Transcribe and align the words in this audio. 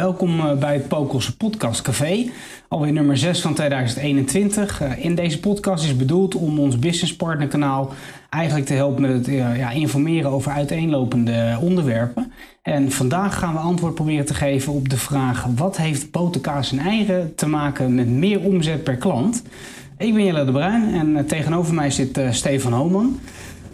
welkom 0.00 0.40
eh, 0.40 0.52
bij 0.58 0.74
het 0.74 0.88
Pokelse 0.88 1.36
Podcast 1.36 1.82
Café. 1.82 2.30
Alweer 2.68 2.92
nummer 2.92 3.16
6 3.16 3.40
van 3.40 3.54
2021. 3.54 4.82
Uh, 4.82 5.04
in 5.04 5.14
deze 5.14 5.40
podcast 5.40 5.84
is 5.84 5.96
bedoeld 5.96 6.34
om 6.34 6.58
ons 6.58 6.78
Business 6.78 7.16
eigenlijk 8.30 8.66
te 8.66 8.74
helpen 8.74 9.02
met 9.02 9.10
het 9.10 9.26
ja, 9.26 9.70
informeren 9.70 10.30
over 10.30 10.52
uiteenlopende 10.52 11.58
onderwerpen. 11.60 12.32
En 12.62 12.90
vandaag 12.90 13.38
gaan 13.38 13.52
we 13.52 13.58
antwoord 13.58 13.94
proberen 13.94 14.24
te 14.24 14.34
geven 14.34 14.72
op 14.72 14.88
de 14.88 14.96
vraag: 14.96 15.46
wat 15.56 15.76
heeft 15.76 16.10
boterkaas 16.10 16.72
en 16.72 16.78
eieren 16.78 17.34
te 17.34 17.46
maken 17.46 17.94
met 17.94 18.08
meer 18.08 18.40
omzet 18.40 18.84
per 18.84 18.96
klant? 18.96 19.42
Ik 19.98 20.14
ben 20.14 20.24
Jelle 20.24 20.44
de 20.44 20.52
Bruin 20.52 20.94
en 20.94 21.08
uh, 21.08 21.18
tegenover 21.18 21.74
mij 21.74 21.90
zit 21.90 22.20
Stefan 22.30 22.72
Homan 22.72 23.20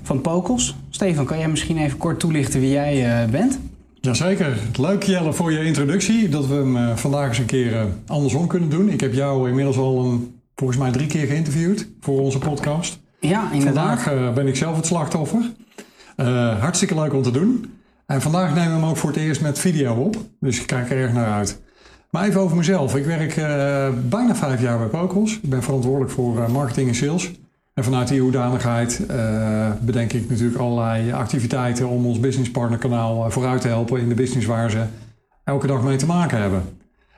van 0.02 0.20
Pokels. 0.20 0.74
Stefan, 0.90 1.24
kan 1.24 1.38
jij 1.38 1.48
misschien 1.48 1.78
even 1.78 1.98
kort 1.98 2.20
toelichten 2.20 2.60
wie 2.60 2.70
jij 2.70 3.26
bent? 3.30 3.58
Jazeker. 4.06 4.56
Leuk 4.76 5.02
Jelle 5.02 5.32
voor 5.32 5.52
je 5.52 5.64
introductie. 5.64 6.28
Dat 6.28 6.46
we 6.46 6.54
hem 6.54 6.76
uh, 6.76 6.96
vandaag 6.96 7.28
eens 7.28 7.38
een 7.38 7.44
keer 7.44 7.72
uh, 7.72 7.82
andersom 8.06 8.46
kunnen 8.46 8.68
doen. 8.68 8.88
Ik 8.88 9.00
heb 9.00 9.12
jou 9.12 9.48
inmiddels 9.48 9.76
al 9.76 10.04
een, 10.04 10.40
volgens 10.54 10.78
mij 10.78 10.90
drie 10.90 11.06
keer 11.06 11.26
geïnterviewd 11.26 11.88
voor 12.00 12.20
onze 12.20 12.38
podcast. 12.38 13.00
Ja, 13.20 13.52
inderdaad. 13.52 14.00
Vandaag 14.00 14.28
uh, 14.28 14.32
ben 14.32 14.46
ik 14.46 14.56
zelf 14.56 14.76
het 14.76 14.86
slachtoffer. 14.86 15.52
hartstikke 16.60 16.94
leuk 16.94 17.14
om 17.14 17.22
te 17.22 17.30
doen. 17.30 17.74
En 18.06 18.22
vandaag 18.22 18.54
nemen 18.54 18.72
we 18.72 18.78
hem 18.78 18.84
ook 18.84 18.96
voor 18.96 19.10
het 19.10 19.18
eerst 19.18 19.40
met 19.40 19.58
video 19.58 19.94
op. 19.94 20.16
Dus 20.40 20.60
ik 20.60 20.66
kijk 20.66 20.90
er 20.90 20.96
erg 20.96 21.12
naar 21.12 21.32
uit. 21.32 21.60
Maar 22.10 22.24
even 22.24 22.40
over 22.40 22.56
mezelf. 22.56 22.96
Ik 22.96 23.04
werk 23.04 23.34
bijna 24.08 24.34
vijf 24.34 24.60
jaar 24.60 24.78
bij 24.78 24.86
Pokels. 24.86 25.32
Ik 25.32 25.50
ben 25.50 25.62
verantwoordelijk 25.62 26.12
voor 26.12 26.50
marketing 26.50 26.88
en 26.88 26.94
sales. 26.94 27.30
En 27.76 27.84
vanuit 27.84 28.08
die 28.08 28.20
hoedanigheid 28.20 29.00
uh, 29.10 29.70
bedenk 29.80 30.12
ik 30.12 30.28
natuurlijk 30.28 30.58
allerlei 30.58 31.12
activiteiten 31.12 31.88
om 31.88 32.06
ons 32.06 32.20
businesspartnerkanaal 32.20 33.30
vooruit 33.30 33.60
te 33.60 33.68
helpen 33.68 34.00
in 34.00 34.08
de 34.08 34.14
business 34.14 34.46
waar 34.46 34.70
ze 34.70 34.84
elke 35.44 35.66
dag 35.66 35.82
mee 35.82 35.96
te 35.96 36.06
maken 36.06 36.40
hebben. 36.40 36.62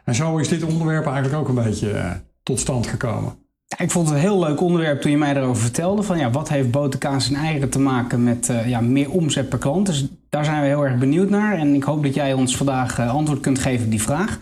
En 0.04 0.14
zo 0.14 0.38
is 0.38 0.48
dit 0.48 0.62
onderwerp 0.62 1.06
eigenlijk 1.06 1.36
ook 1.36 1.48
een 1.48 1.64
beetje 1.64 1.92
uh, 1.92 2.10
tot 2.42 2.60
stand 2.60 2.86
gekomen. 2.86 3.32
Ik 3.76 3.90
vond 3.90 4.06
het 4.06 4.16
een 4.16 4.22
heel 4.22 4.38
leuk 4.38 4.60
onderwerp 4.60 5.00
toen 5.00 5.10
je 5.10 5.16
mij 5.16 5.34
daarover 5.34 5.62
vertelde. 5.62 6.02
Van 6.02 6.18
ja, 6.18 6.30
wat 6.30 6.48
heeft 6.48 6.70
boterkaas 6.70 7.28
en 7.28 7.34
eieren 7.34 7.68
te 7.68 7.78
maken 7.78 8.24
met 8.24 8.52
ja, 8.66 8.80
meer 8.80 9.10
omzet 9.10 9.48
per 9.48 9.58
klant? 9.58 9.86
Dus 9.86 10.06
daar 10.28 10.44
zijn 10.44 10.60
we 10.60 10.66
heel 10.66 10.86
erg 10.86 10.98
benieuwd 10.98 11.30
naar. 11.30 11.58
En 11.58 11.74
ik 11.74 11.82
hoop 11.82 12.02
dat 12.02 12.14
jij 12.14 12.32
ons 12.32 12.56
vandaag 12.56 13.00
antwoord 13.00 13.40
kunt 13.40 13.58
geven 13.58 13.84
op 13.84 13.90
die 13.90 14.02
vraag. 14.02 14.38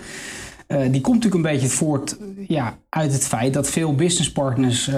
die 0.66 1.00
komt 1.00 1.14
natuurlijk 1.14 1.34
een 1.34 1.52
beetje 1.52 1.68
voort 1.68 2.16
ja, 2.48 2.78
uit 2.88 3.12
het 3.12 3.26
feit 3.26 3.54
dat 3.54 3.70
veel 3.70 3.94
businesspartners 3.94 4.90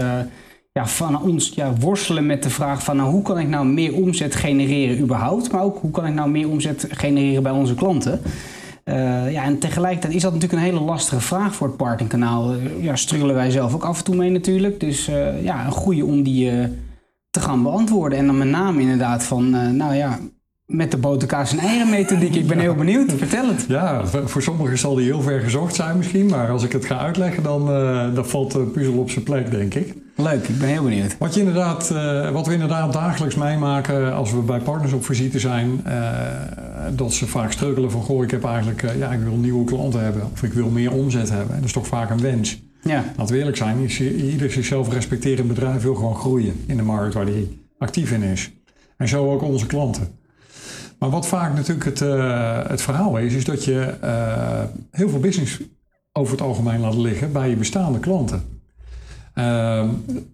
ja, 0.78 0.86
van 0.86 1.22
ons 1.22 1.52
ja, 1.54 1.72
worstelen 1.80 2.26
met 2.26 2.42
de 2.42 2.50
vraag 2.50 2.82
van 2.82 2.96
nou, 2.96 3.10
hoe 3.10 3.22
kan 3.22 3.38
ik 3.38 3.48
nou 3.48 3.66
meer 3.66 3.94
omzet 3.94 4.34
genereren 4.34 4.98
überhaupt, 4.98 5.52
maar 5.52 5.62
ook 5.62 5.78
hoe 5.78 5.90
kan 5.90 6.06
ik 6.06 6.14
nou 6.14 6.30
meer 6.30 6.48
omzet 6.48 6.86
genereren 6.90 7.42
bij 7.42 7.52
onze 7.52 7.74
klanten. 7.74 8.20
Uh, 8.84 9.32
ja, 9.32 9.42
en 9.44 9.58
tegelijkertijd 9.58 10.14
is 10.14 10.22
dat 10.22 10.32
natuurlijk 10.32 10.62
een 10.62 10.68
hele 10.68 10.84
lastige 10.84 11.20
vraag 11.20 11.54
voor 11.54 11.66
het 11.66 11.76
partnerkanaal. 11.76 12.54
Uh, 12.54 12.82
ja, 12.82 12.96
struggelen 12.96 13.34
wij 13.34 13.50
zelf 13.50 13.74
ook 13.74 13.84
af 13.84 13.98
en 13.98 14.04
toe 14.04 14.16
mee 14.16 14.30
natuurlijk. 14.30 14.80
Dus 14.80 15.08
uh, 15.08 15.44
ja, 15.44 15.66
een 15.66 15.72
goede 15.72 16.04
om 16.04 16.22
die 16.22 16.50
te 17.30 17.40
gaan 17.40 17.62
beantwoorden. 17.62 18.18
En 18.18 18.26
dan 18.26 18.38
met 18.38 18.48
name 18.48 18.80
inderdaad 18.80 19.24
van, 19.24 19.50
nou 19.76 19.94
ja, 19.94 20.18
met 20.66 20.90
de 20.90 20.96
boterkaas 20.96 21.52
en 21.52 21.58
eieren 21.58 21.90
methodiek. 21.90 22.34
Ik 22.34 22.46
ben 22.46 22.58
heel 22.58 22.74
benieuwd. 22.74 23.12
Vertel 23.12 23.48
het. 23.48 23.64
Ja, 23.68 24.06
voor 24.06 24.42
sommigen 24.42 24.78
zal 24.78 24.94
die 24.94 25.04
heel 25.04 25.22
ver 25.22 25.40
gezocht 25.40 25.74
zijn 25.74 25.96
misschien. 25.96 26.26
Maar 26.26 26.50
als 26.50 26.62
ik 26.62 26.72
het 26.72 26.84
ga 26.84 26.98
uitleggen, 26.98 27.42
dan, 27.42 27.66
dan 28.14 28.26
valt 28.26 28.52
de 28.52 28.58
puzzel 28.58 28.98
op 28.98 29.10
zijn 29.10 29.24
plek, 29.24 29.50
denk 29.50 29.74
ik. 29.74 29.94
Leuk, 30.20 30.48
ik 30.48 30.58
ben 30.58 30.68
heel 30.68 30.82
benieuwd. 30.82 31.18
Wat, 31.18 31.34
je 31.34 31.40
inderdaad, 31.40 31.90
uh, 31.92 32.30
wat 32.30 32.46
we 32.46 32.52
inderdaad 32.52 32.92
dagelijks 32.92 33.34
meemaken 33.34 34.14
als 34.14 34.32
we 34.32 34.38
bij 34.38 34.60
partners 34.60 34.92
op 34.92 35.04
visite 35.04 35.38
zijn... 35.38 35.80
Uh, 35.86 36.10
dat 36.92 37.12
ze 37.12 37.26
vaak 37.26 37.52
struggelen 37.52 37.90
van... 37.90 38.02
goh, 38.02 38.24
ik 38.24 38.30
heb 38.30 38.44
eigenlijk, 38.44 38.96
ja, 38.98 39.12
ik 39.12 39.20
wil 39.20 39.36
nieuwe 39.36 39.64
klanten 39.64 40.00
hebben. 40.00 40.22
Of 40.32 40.42
ik 40.42 40.52
wil 40.52 40.68
meer 40.68 40.92
omzet 40.92 41.30
hebben. 41.30 41.50
En 41.50 41.56
dat 41.56 41.64
is 41.64 41.72
toch 41.72 41.86
vaak 41.86 42.10
een 42.10 42.20
wens. 42.20 42.62
Ja. 42.82 43.04
Laten 43.16 43.34
we 43.34 43.38
eerlijk 43.38 43.56
zijn, 43.56 43.90
ieder 44.30 44.50
zichzelf 44.50 44.92
respecterend 44.92 45.48
bedrijf 45.48 45.82
wil 45.82 45.94
gewoon 45.94 46.16
groeien... 46.16 46.54
in 46.66 46.76
de 46.76 46.82
markt 46.82 47.14
waar 47.14 47.26
hij 47.26 47.48
actief 47.78 48.12
in 48.12 48.22
is. 48.22 48.50
En 48.96 49.08
zo 49.08 49.32
ook 49.32 49.42
onze 49.42 49.66
klanten. 49.66 50.08
Maar 50.98 51.10
wat 51.10 51.26
vaak 51.26 51.54
natuurlijk 51.54 51.84
het, 51.84 51.98
het 52.68 52.82
verhaal 52.82 53.18
is, 53.18 53.34
is 53.34 53.44
dat 53.44 53.64
je 53.64 53.94
heel 54.90 55.08
veel 55.08 55.20
business 55.20 55.60
over 56.12 56.32
het 56.32 56.42
algemeen 56.42 56.80
laat 56.80 56.96
liggen 56.96 57.32
bij 57.32 57.48
je 57.48 57.56
bestaande 57.56 57.98
klanten. 57.98 58.56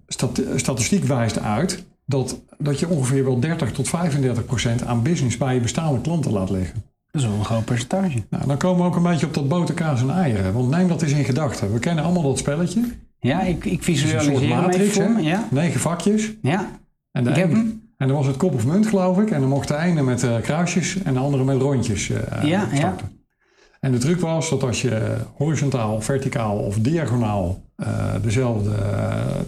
Stat 0.07 0.43
statistiek 0.57 1.05
wijst 1.05 1.39
uit 1.39 1.85
dat, 2.07 2.41
dat 2.59 2.79
je 2.79 2.89
ongeveer 2.89 3.25
wel 3.25 3.41
30 3.41 3.73
tot 3.73 3.89
35 3.89 4.45
procent 4.45 4.85
aan 4.85 5.03
business 5.03 5.37
bij 5.37 5.55
je 5.55 5.61
bestaande 5.61 6.01
klanten 6.01 6.33
laat 6.33 6.51
liggen. 6.51 6.83
Dat 7.11 7.23
is 7.23 7.29
wel 7.29 7.39
een 7.39 7.45
groot 7.45 7.65
percentage. 7.65 8.23
Nou, 8.31 8.47
dan 8.47 8.57
komen 8.57 8.83
we 8.83 8.89
ook 8.89 8.97
een 8.97 9.03
beetje 9.03 9.27
op 9.27 9.35
dat 9.35 9.49
boterkaas 9.49 10.01
en 10.01 10.11
eieren. 10.11 10.53
Want 10.53 10.71
neem 10.71 10.89
dat 10.89 11.03
eens 11.03 11.13
in 11.13 11.25
gedachten. 11.25 11.73
We 11.73 11.79
kennen 11.79 12.05
allemaal 12.05 12.23
dat 12.23 12.39
spelletje. 12.39 12.83
Ja, 13.19 13.43
ik, 13.43 13.65
ik 13.65 13.83
visualiseer 13.83 14.43
een 14.43 14.49
matrix, 14.49 14.97
hem 14.97 15.19
ja. 15.19 15.49
Negen 15.51 15.81
vakjes. 15.81 16.33
Ja, 16.43 16.71
en 17.13 17.27
ik 17.27 17.37
heb 17.37 17.51
hem. 17.51 17.83
En 17.97 18.09
dan 18.09 18.17
was 18.17 18.27
het 18.27 18.37
kop 18.37 18.55
of 18.55 18.67
munt, 18.67 18.87
geloof 18.87 19.19
ik. 19.19 19.31
En 19.31 19.41
dan 19.41 19.49
mocht 19.49 19.69
de 19.69 19.77
ene 19.77 20.03
met 20.03 20.23
uh, 20.23 20.37
kruisjes 20.41 21.03
en 21.03 21.15
de 21.15 21.21
andere 21.21 21.45
met 21.45 21.61
rondjes 21.61 22.09
uh, 22.09 22.19
ja, 22.43 22.69
starten. 22.75 23.09
Ja. 23.11 23.14
En 23.85 23.93
de 23.93 23.99
truc 23.99 24.21
was 24.21 24.51
dat 24.51 24.63
als 24.63 24.83
je 24.83 25.17
horizontaal, 25.37 26.01
verticaal 26.01 26.57
of 26.57 26.79
diagonaal 26.79 27.63
uh, 27.77 27.87
dezelfde, 28.23 28.71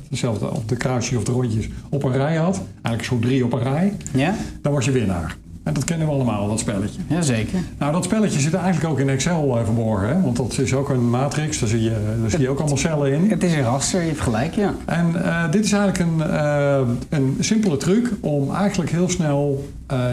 dezelfde, 0.08 0.50
of 0.50 0.64
de 0.64 0.76
kruisjes 0.76 1.19
of 1.19 1.24
de 1.24 1.32
rondjes 1.32 1.69
op 1.88 2.02
een 2.02 2.12
rij 2.12 2.36
had, 2.36 2.62
eigenlijk 2.72 3.04
zo 3.04 3.19
drie 3.19 3.44
op 3.44 3.52
een 3.52 3.62
rij, 3.62 3.92
ja? 4.12 4.34
dan 4.62 4.72
was 4.72 4.84
je 4.84 4.91
winnaar. 4.91 5.36
En 5.62 5.74
dat 5.74 5.84
kennen 5.84 6.06
we 6.06 6.12
allemaal, 6.12 6.48
dat 6.48 6.58
spelletje. 6.58 7.00
Jazeker. 7.08 7.58
Nou, 7.78 7.92
dat 7.92 8.04
spelletje 8.04 8.41
zit 8.41 8.54
eigenlijk 8.54 8.92
ook 8.92 9.00
in 9.00 9.08
Excel 9.08 9.58
uh, 9.58 9.64
verborgen. 9.64 10.08
Hè? 10.08 10.20
Want 10.20 10.36
dat 10.36 10.58
is 10.58 10.74
ook 10.74 10.88
een 10.88 11.10
matrix, 11.10 11.58
daar 11.58 11.68
zie 11.68 11.82
je, 11.82 12.16
daar 12.20 12.30
zie 12.30 12.41
je 12.41 12.48
ook 12.48 12.58
allemaal 12.58 12.76
cellen 12.76 13.12
in. 13.12 13.30
Het 13.30 13.42
is 13.42 13.53
een 13.53 13.62
raster, 13.62 14.00
je 14.00 14.06
hebt 14.06 14.20
gelijk, 14.20 14.54
ja. 14.54 14.74
En 14.84 15.12
uh, 15.14 15.50
dit 15.50 15.64
is 15.64 15.72
eigenlijk 15.72 16.10
een, 16.10 16.28
uh, 16.28 16.80
een 17.08 17.36
simpele 17.41 17.76
truc 17.76 18.12
om 18.20 18.54
eigenlijk 18.54 18.91
heel 18.91 19.08
snel 19.08 19.68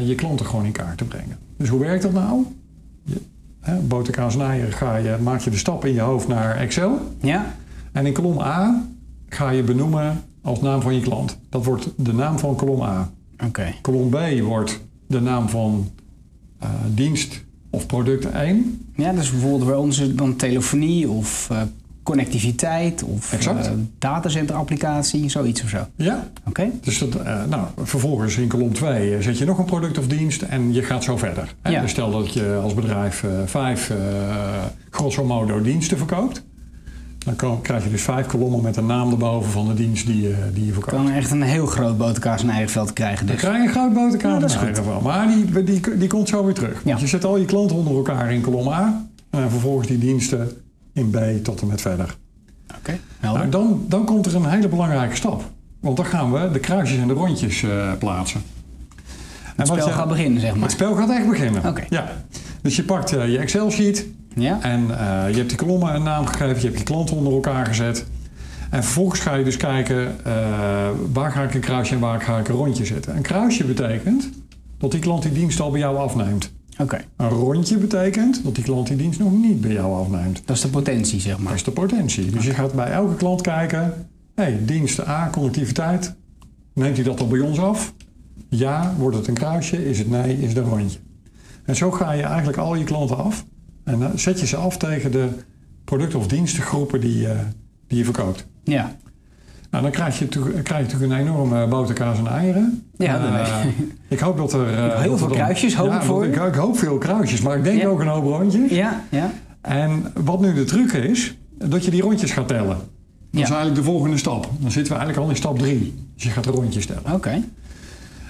je 0.06 0.16
klanten 0.16 0.46
gewoon 0.46 0.66
in 0.66 0.72
kaart 0.72 0.98
te 0.98 1.06
brengen. 1.06 1.38
Dus 1.58 1.70
hoe 1.70 1.80
werkt 1.80 2.02
dat 2.02 2.14
nou? 2.14 2.46
Hè, 3.64 3.80
boterkaas 3.80 4.36
naaien 4.36 4.72
ga 4.72 4.96
je, 4.96 5.18
maak 5.22 5.42
je 5.42 5.50
de 5.50 5.58
stap 5.58 5.86
in 5.86 5.94
je 5.94 6.02
hoofd 6.02 6.28
naar 6.28 6.56
Excel. 6.56 7.00
Ja. 7.22 7.56
En 7.92 8.06
in 8.06 8.14
kolom 8.14 8.40
A 8.40 8.84
ga 9.30 9.50
je 9.50 9.64
benoemen 9.64 10.24
als 10.42 10.62
naam 10.62 10.82
van 10.82 10.96
je 10.96 11.02
klant. 11.02 11.38
Dat 11.50 11.66
wordt 11.66 11.90
de 11.98 12.14
naam 12.14 12.40
van 12.40 12.56
kolom 12.56 12.82
A. 12.82 13.12
Oké. 13.34 13.46
Okay. 13.46 13.76
Kolom 13.82 14.10
B 14.10 14.18
wordt 14.42 14.82
de 15.08 15.22
naam 15.22 15.50
van 15.50 15.92
uh, 16.64 16.70
dienst 16.94 17.44
of 17.70 17.86
product 17.86 18.26
1. 18.32 18.88
Ja, 18.96 19.12
dus 19.12 19.32
bijvoorbeeld 19.32 19.66
bij 19.66 19.76
ons 19.76 20.14
dan 20.16 20.36
telefonie 20.36 21.10
of 21.10 21.50
uh, 21.52 21.62
connectiviteit 22.04 23.04
of 23.04 23.34
exact. 23.34 23.68
Uh, 23.68 23.72
datacenterapplicatie, 24.00 25.30
zoiets 25.30 25.64
of 25.64 25.70
zo. 25.70 25.88
Ja. 25.96 26.28
Oké. 26.40 26.50
Okay. 26.50 26.72
Dus 26.82 26.98
dat, 27.00 27.24
nou, 27.50 27.68
vervolgens 27.84 28.38
in 28.38 28.48
kolom 28.48 28.74
2 28.74 29.22
zet 29.22 29.38
je 29.38 29.46
nog 29.46 29.58
een 29.58 29.66
product 29.66 29.98
of 29.98 30.08
dienst 30.08 30.42
en 30.42 30.74
je 30.74 30.84
gaat 30.84 31.04
zo 31.04 31.18
verder. 31.18 31.56
Ja. 31.64 31.82
Dus 31.82 31.92
stel 31.92 32.12
dat 32.12 32.34
je 32.34 32.60
als 32.64 32.74
bedrijf 32.74 33.24
vijf 33.46 33.92
grosso 34.90 35.24
modo 35.24 35.62
diensten 35.62 35.98
verkoopt. 35.98 36.44
Dan 37.24 37.36
kan, 37.36 37.62
krijg 37.62 37.84
je 37.84 37.90
dus 37.90 38.02
vijf 38.02 38.28
kolommen 38.28 38.62
met 38.62 38.78
een 38.78 38.86
naam 38.86 39.12
erboven 39.12 39.52
van 39.52 39.68
de 39.68 39.74
dienst 39.74 40.06
die, 40.06 40.30
uh, 40.30 40.36
die 40.54 40.66
je 40.66 40.74
verkoopt. 40.74 40.96
Dan 40.96 41.12
echt 41.12 41.32
een 41.32 41.42
heel 41.42 41.66
groot 41.66 41.98
boterkaas 41.98 42.42
en 42.42 42.50
eigenveld 42.50 42.94
krijgen. 42.94 43.26
Dus. 43.26 43.42
Dan 43.42 43.52
krijg 43.52 43.64
je 43.64 43.68
een 43.68 43.76
groot 43.76 43.94
boterkaas 43.94 44.54
ja, 44.54 44.60
en 44.60 44.66
eigenveld. 44.66 45.02
Maar 45.02 45.28
die, 45.28 45.64
die, 45.64 45.98
die 45.98 46.08
komt 46.08 46.30
zo 46.30 46.46
weer 46.46 46.54
terug. 46.54 46.74
Ja. 46.74 46.90
Want 46.90 47.02
je 47.02 47.08
zet 47.08 47.26
al 47.26 47.38
je 47.38 47.46
klanten 47.46 47.76
onder 47.76 47.96
elkaar 47.96 48.34
in 48.34 48.42
kolom 48.42 48.68
A. 48.68 49.06
En 49.30 49.50
vervolgens 49.50 49.88
die 49.88 49.98
diensten 49.98 50.52
in 50.94 51.10
B 51.10 51.44
tot 51.44 51.62
en 51.62 51.68
met 51.68 51.82
verder. 51.82 52.16
Oké, 52.68 52.78
okay, 52.78 53.00
nou, 53.22 53.50
dan, 53.50 53.86
dan 53.88 54.06
komt 54.06 54.26
er 54.26 54.36
een 54.36 54.50
hele 54.50 54.68
belangrijke 54.68 55.16
stap. 55.16 55.44
Want 55.80 55.98
dan 55.98 56.06
gaan 56.06 56.32
we 56.32 56.52
de 56.52 56.60
kruisjes 56.60 56.98
en 56.98 57.08
de 57.08 57.14
rondjes 57.14 57.62
uh, 57.62 57.92
plaatsen. 58.00 58.42
Het 59.56 59.68
spel 59.68 59.88
je, 59.88 59.94
gaat 59.94 60.08
beginnen, 60.08 60.42
zeg 60.42 60.54
maar. 60.54 60.62
Het 60.62 60.72
spel 60.72 60.96
gaat 60.96 61.10
echt 61.10 61.30
beginnen. 61.30 61.60
Oké. 61.60 61.70
Okay. 61.70 61.86
Ja. 61.90 62.12
Dus 62.62 62.76
je 62.76 62.84
pakt 62.84 63.14
uh, 63.14 63.28
je 63.28 63.38
Excel-sheet. 63.38 64.06
Ja. 64.36 64.62
En 64.62 64.82
uh, 64.82 64.98
je 65.30 65.36
hebt 65.36 65.50
die 65.50 65.58
kolommen 65.58 65.96
een 65.96 66.04
naam 66.04 66.26
gegeven, 66.26 66.62
je 66.62 66.68
hebt 66.68 66.78
je 66.78 66.84
klanten 66.84 67.16
onder 67.16 67.34
elkaar 67.34 67.66
gezet. 67.66 68.06
En 68.70 68.84
vervolgens 68.84 69.20
ga 69.20 69.36
je 69.36 69.44
dus 69.44 69.58
kijken 69.58 70.16
waar 71.14 71.32
ga 71.32 71.44
ik 71.44 71.54
een 71.54 71.62
kruisje 71.62 71.94
en 71.94 72.00
waar 72.00 72.22
ga 72.22 72.38
ik 72.38 72.48
een 72.48 72.56
rondje 72.56 72.86
zetten. 72.86 73.16
Een 73.16 73.22
kruisje 73.22 73.64
betekent 73.64 74.30
dat 74.78 74.92
die 74.92 75.00
klant 75.00 75.22
die 75.22 75.32
dienst 75.32 75.60
al 75.60 75.72
bij 75.72 75.80
jou 75.80 75.98
afneemt. 75.98 76.52
Oké. 76.74 76.84
Okay. 76.84 77.06
Een 77.16 77.30
rondje 77.30 77.78
betekent 77.78 78.44
dat 78.44 78.56
die 78.56 78.64
klant 78.64 78.88
die 78.88 78.98
dienst 78.98 79.20
nog 79.20 79.32
niet 79.32 79.62
bij 79.62 79.72
jou 79.72 79.94
afneemt. 79.96 80.42
Dat 80.46 80.56
is 80.56 80.62
de 80.62 80.68
potentie, 80.68 81.20
zeg 81.20 81.38
maar. 81.38 81.48
Dat 81.48 81.56
is 81.56 81.64
de 81.64 81.72
potentie. 81.72 82.24
Dus 82.24 82.34
okay. 82.34 82.46
je 82.46 82.54
gaat 82.54 82.74
bij 82.74 82.92
elke 82.92 83.16
klant 83.16 83.42
kijken, 83.42 84.08
hey, 84.36 84.60
dienst 84.66 85.08
A, 85.08 85.30
connectiviteit, 85.32 86.16
neemt 86.74 86.96
hij 86.96 87.06
dat 87.06 87.20
al 87.20 87.28
bij 87.28 87.40
ons 87.40 87.60
af? 87.60 87.94
Ja, 88.50 88.94
wordt 88.98 89.18
het 89.18 89.28
een 89.28 89.34
kruisje? 89.34 89.90
Is 89.90 90.00
het 90.00 90.10
nee? 90.10 90.42
Is 90.42 90.48
het 90.48 90.58
een 90.58 90.70
rondje? 90.70 91.00
En 91.66 91.76
zo 91.76 91.92
ga 91.92 92.12
je 92.12 92.24
eigenlijk 92.24 92.58
al 92.58 92.76
je 92.76 92.84
klanten 92.84 93.18
af. 93.18 93.46
En 93.84 94.00
dan 94.00 94.20
zet 94.20 94.40
je 94.40 94.46
ze 94.46 94.56
af 94.56 94.78
tegen 94.78 95.12
de 95.12 95.30
producten 95.84 96.20
of 96.20 96.28
dienstengroepen 96.28 97.02
die, 97.02 97.24
uh, 97.24 97.40
die 97.88 97.98
je 97.98 98.04
verkoopt. 98.04 98.48
Ja. 98.64 98.96
Nou, 99.74 99.86
dan 99.86 99.94
krijg 99.94 100.20
je, 100.20 100.28
krijg 100.28 100.68
je 100.68 100.94
natuurlijk 100.94 101.12
een 101.12 101.28
enorme 101.28 101.68
boterkaas 101.68 102.18
en 102.18 102.28
eieren. 102.28 102.84
Ja, 102.98 103.20
dat 103.20 103.48
uh, 103.48 103.66
Ik 104.08 104.20
hoop 104.20 104.38
dat 104.38 104.54
er... 104.54 104.72
Uh, 104.72 105.00
heel 105.00 105.10
dat 105.10 105.20
veel 105.20 105.28
kruisjes, 105.28 105.76
hoop 105.76 105.88
ja, 105.88 105.96
ik 105.96 106.02
voor 106.02 106.26
ik, 106.26 106.36
ik, 106.36 106.56
hoop 106.56 106.78
veel 106.78 106.98
kruisjes, 106.98 107.42
maar 107.42 107.58
ik 107.58 107.64
denk 107.64 107.82
ja. 107.82 107.88
ook 107.88 108.00
een 108.00 108.08
hoop 108.08 108.24
rondjes. 108.24 108.72
Ja, 108.72 109.04
ja. 109.10 109.32
En 109.62 110.12
wat 110.24 110.42
nu 110.42 110.54
de 110.54 110.64
truc 110.64 110.92
is, 110.92 111.38
dat 111.58 111.86
je 111.86 111.92
die 111.92 112.02
rondjes 112.02 112.32
gaat 112.32 112.48
tellen. 112.48 112.78
Dat 113.32 113.42
is 113.42 113.50
eigenlijk 113.50 113.76
de 113.76 113.84
volgende 113.84 114.18
stap. 114.18 114.50
Dan 114.60 114.72
zitten 114.72 114.94
we 114.94 115.00
eigenlijk 115.00 115.18
al 115.18 115.30
in 115.30 115.36
stap 115.36 115.60
3. 115.60 115.94
Dus 116.14 116.24
je 116.24 116.30
gaat 116.30 116.44
de 116.44 116.52
rondjes 116.52 116.86
tellen. 116.86 117.14
Oké. 117.14 117.30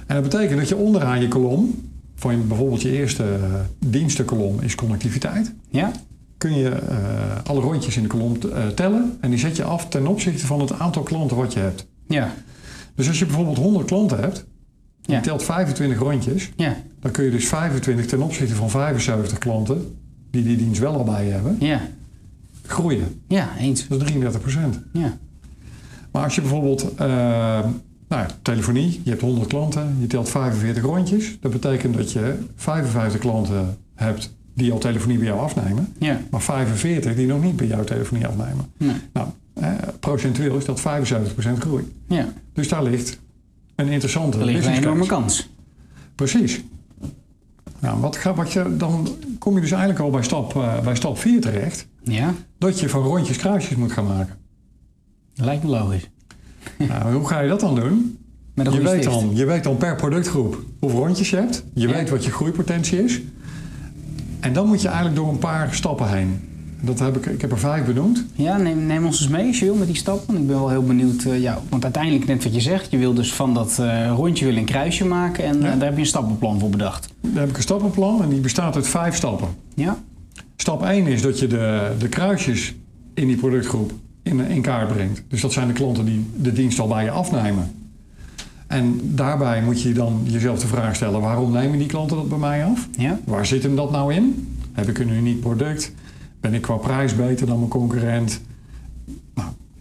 En 0.08 0.16
dat 0.16 0.22
betekent 0.22 0.60
dat 0.60 0.70
je 0.70 0.76
onderaan 0.76 1.22
je 1.22 1.28
kolom, 1.28 1.90
van 2.16 2.38
je, 2.38 2.44
bijvoorbeeld 2.44 2.82
je 2.82 2.92
eerste 2.92 3.24
eh, 3.24 3.40
dienstenkolom 3.80 4.60
is 4.62 4.76
connectiviteit, 4.76 5.54
Ja. 5.70 5.92
Kun 6.38 6.54
je 6.58 6.70
eh, 6.70 6.98
alle 7.44 7.62
rondjes 7.62 7.98
in 7.98 8.02
de 8.04 8.10
kolom 8.10 8.38
eh, 8.54 8.68
tellen. 8.68 9.18
En 9.22 9.30
die 9.30 9.40
zet 9.40 9.56
je 9.56 9.64
af 9.64 9.88
ten 9.88 10.08
opzichte 10.08 10.46
van 10.46 10.60
het 10.60 10.80
aantal 10.80 11.04
klanten 11.04 11.38
wat 11.38 11.54
je 11.54 11.60
hebt. 11.60 11.88
Ja. 12.08 12.34
Dus 12.96 13.08
als 13.08 13.20
je 13.20 13.26
bijvoorbeeld 13.26 13.58
100 13.58 13.86
klanten 13.86 14.20
hebt, 14.20 14.46
Ja. 15.02 15.16
je 15.16 15.22
telt 15.22 15.44
25 15.44 16.00
rondjes, 16.00 16.52
Ja. 16.56 16.76
dan 17.00 17.12
kun 17.12 17.24
je 17.24 17.32
dus 17.32 17.48
25 17.48 18.06
ten 18.06 18.22
opzichte 18.22 18.56
van 18.56 18.70
75 18.70 19.38
klanten, 19.38 19.96
die 20.32 20.44
die 20.44 20.58
dienst 20.58 20.80
wel 20.80 20.94
al 20.94 21.04
bij 21.04 21.26
je 21.26 21.32
hebben, 21.32 21.56
Ja. 21.60 21.82
groeien. 22.66 23.22
Ja, 23.28 23.50
eens. 23.60 23.88
Dat 23.88 23.98
is 24.02 24.04
33 24.08 24.42
procent. 24.42 24.80
Ja. 24.94 25.18
Maar 26.12 26.24
als 26.24 26.36
je 26.36 26.42
bijvoorbeeld, 26.42 26.94
eh, 26.96 27.08
nou 28.08 28.22
ja, 28.22 28.28
telefonie, 28.42 29.02
je 29.04 29.10
hebt 29.10 29.22
100 29.22 29.48
klanten, 29.48 29.98
je 30.00 30.08
telt 30.08 30.30
45 30.30 30.84
rondjes. 30.84 31.38
Dat 31.40 31.52
betekent 31.52 31.96
dat 31.98 32.12
je 32.12 32.36
55 32.56 33.20
klanten 33.20 33.78
hebt 33.96 34.34
die 34.54 34.72
al 34.72 34.78
telefonie 34.78 35.18
bij 35.18 35.28
jou 35.28 35.40
afnemen, 35.40 35.94
Ja. 36.00 36.20
maar 36.32 36.42
45 36.42 37.16
die 37.16 37.28
nog 37.28 37.44
niet 37.44 37.56
bij 37.56 37.68
jou 37.68 37.86
telefonie 37.86 38.28
afnemen. 38.28 38.66
Nee. 38.78 38.96
Nou, 39.14 39.28
eh, 39.54 39.72
procentueel 40.00 40.58
is 40.58 40.66
dat 40.66 40.80
75% 40.82 41.60
groei. 41.60 41.94
Ja. 42.08 42.28
Dus 42.54 42.68
daar 42.70 42.84
ligt 42.84 43.20
een 43.76 43.88
interessante 43.88 44.38
Er 44.40 44.46
ligt 44.46 44.66
een 44.66 44.74
enorme 44.74 45.06
kans. 45.06 45.50
Precies. 46.16 46.64
Nou, 47.80 48.00
wat, 48.00 48.24
wat 48.36 48.52
je, 48.54 48.76
dan 48.78 49.08
kom 49.40 49.56
je 49.56 49.62
dus 49.62 49.72
eigenlijk 49.72 50.00
al 50.02 50.10
bij 50.10 50.24
stap, 50.24 50.56
eh, 50.56 50.80
bij 50.80 50.96
stap 50.96 51.18
4 51.18 51.42
terecht. 51.42 51.88
Ja. 52.04 52.34
Dat 52.58 52.80
je 52.80 52.90
van 52.90 53.02
rondjes 53.04 53.38
kruisjes 53.38 53.76
moet 53.78 53.92
gaan 53.92 54.08
maken. 54.08 54.36
Lijkt 55.36 55.64
me 55.64 55.70
logisch. 55.70 56.10
nou, 56.78 57.14
hoe 57.14 57.28
ga 57.28 57.40
je 57.40 57.50
dat 57.50 57.60
dan 57.60 57.76
doen? 57.76 58.18
Met 58.54 58.68
een 58.68 58.74
Je 58.74 58.82
weet, 58.82 59.04
dan, 59.04 59.30
je 59.36 59.46
weet 59.46 59.64
dan 59.64 59.78
per 59.78 59.96
productgroep 59.96 60.64
hoeveel 60.80 61.00
rondjes 61.06 61.30
je 61.30 61.36
hebt. 61.36 61.64
Je 61.74 61.88
Ja. 61.88 61.94
weet 61.94 62.10
wat 62.10 62.26
je 62.26 62.32
groeipotentie 62.32 63.04
is. 63.04 63.22
En 64.44 64.54
dan 64.54 64.68
moet 64.68 64.82
je 64.82 64.88
eigenlijk 64.88 65.16
door 65.18 65.30
een 65.30 65.38
paar 65.38 65.74
stappen 65.74 66.10
heen. 66.10 66.40
Dat 66.82 67.00
heb 67.00 67.18
ik, 67.18 67.26
ik 67.26 67.42
heb 67.42 67.52
er 67.52 67.60
vijf 67.60 67.86
benoemd. 67.86 68.26
Ja, 68.34 68.58
neem, 68.58 68.86
neem 68.86 69.06
ons 69.06 69.20
eens 69.22 69.30
mee 69.30 69.48
als 69.48 69.60
je 69.60 69.66
wil 69.66 69.76
met 69.76 69.88
die 69.88 69.96
stappen. 69.96 70.36
Ik 70.38 70.48
ben 70.48 70.56
wel 70.56 70.70
heel 70.70 70.84
benieuwd. 70.84 71.24
ja, 71.38 71.60
want 71.70 71.84
uiteindelijk, 71.84 72.26
net 72.26 72.44
wat 72.44 72.54
je 72.54 72.62
zegt, 72.62 72.92
je 72.92 72.98
wil 72.98 73.14
dus 73.14 73.34
van 73.34 73.54
dat 73.54 73.78
eh, 73.80 74.08
rondje 74.16 74.46
wil 74.46 74.56
een 74.56 74.66
kruisje 74.66 75.06
maken. 75.06 75.44
En 75.44 75.62
Ja. 75.62 75.72
eh, 75.72 75.80
daar 75.80 75.84
heb 75.88 75.94
je 75.94 76.00
een 76.00 76.06
stappenplan 76.06 76.60
voor 76.60 76.70
bedacht. 76.70 77.10
Daar 77.22 77.40
heb 77.42 77.50
ik 77.50 77.56
een 77.58 77.62
stappenplan 77.64 78.22
en 78.24 78.30
die 78.30 78.40
bestaat 78.40 78.76
uit 78.76 78.88
vijf 78.88 79.16
stappen. 79.16 79.48
Ja? 79.76 79.98
Stap 80.56 80.84
1 80.84 81.08
is 81.08 81.22
dat 81.22 81.40
je 81.40 81.48
de, 81.48 81.92
de 82.00 82.08
kruisjes 82.10 82.74
in 83.14 83.28
die 83.28 83.38
productgroep 83.38 83.92
in, 84.24 84.40
in 84.40 84.62
kaart 84.62 84.88
brengt. 84.94 85.24
Dus 85.28 85.42
dat 85.42 85.54
zijn 85.54 85.68
de 85.68 85.74
klanten 85.74 86.06
die 86.06 86.26
de 86.36 86.54
dienst 86.54 86.80
al 86.80 86.88
bij 86.88 87.04
je 87.04 87.12
afnemen. 87.12 87.72
En 88.74 89.00
daarbij 89.04 89.62
moet 89.62 89.82
je 89.82 89.94
dan 89.94 90.22
jezelf 90.24 90.60
de 90.60 90.68
vraag 90.68 90.96
stellen: 90.96 91.22
waarom 91.22 91.52
nemen 91.52 91.78
die 91.78 91.88
klanten 91.88 92.18
dat 92.18 92.30
bij 92.30 92.38
mij 92.38 92.66
af? 92.66 92.88
Ja? 92.98 93.20
Waar 93.26 93.46
zit 93.46 93.64
hem 93.64 93.76
dat 93.76 93.92
nou 93.92 94.14
in? 94.14 94.58
Heb 94.72 94.88
ik 94.88 95.00
een 95.00 95.10
uniek 95.10 95.40
product? 95.40 95.94
Ben 96.42 96.54
ik 96.54 96.62
qua 96.62 96.76
prijs 96.76 97.16
beter 97.16 97.48
dan 97.48 97.58
mijn 97.58 97.70
concurrent? 97.70 98.42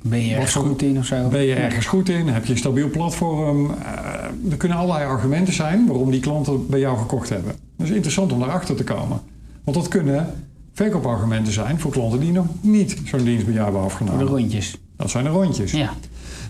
Ben 0.05 0.27
je 0.27 0.35
ergens 0.35 0.55
goed 0.55 0.83
in 0.83 0.99
of 0.99 1.07
zo? 1.07 1.29
Ben 1.29 1.43
je 1.43 1.55
ergens 1.55 1.87
goed 1.87 2.09
in? 2.09 2.29
Heb 2.29 2.45
je 2.45 2.53
een 2.53 2.59
stabiel 2.59 2.91
platform? 2.91 3.71
Eh, 3.71 4.51
er 4.51 4.57
kunnen 4.57 4.79
allerlei 4.79 5.05
argumenten 5.07 5.55
zijn 5.55 5.87
waarom 5.87 6.11
die 6.11 6.21
klanten 6.21 6.67
bij 6.67 6.79
jou 6.81 6.99
gekocht 6.99 7.29
hebben. 7.29 7.53
Dat 7.77 7.87
is 7.87 7.93
interessant 7.93 8.33
om 8.33 8.39
daarachter 8.39 8.75
te 8.77 8.85
komen. 8.85 9.21
Want 9.65 9.77
dat 9.77 9.89
kunnen 9.89 10.35
verkoopargumenten 10.73 11.53
zijn 11.53 11.81
voor 11.81 11.91
klanten 11.91 12.21
die 12.21 12.33
nog 12.33 12.47
niet 12.61 12.97
zo'n 13.05 13.25
dienst 13.25 13.45
bij 13.45 13.55
jou 13.55 13.65
hebben 13.65 13.91
Voor 13.91 14.07
de 14.07 14.13
afgenomen. 14.13 14.37
rondjes. 14.37 14.79
Dat 14.97 15.11
zijn 15.11 15.25
de 15.25 15.31
rondjes. 15.31 15.73
Ja. 15.73 15.91